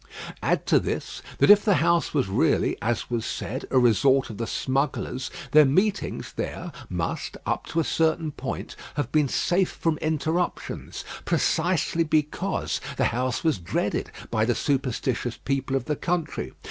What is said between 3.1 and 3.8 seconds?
was said, a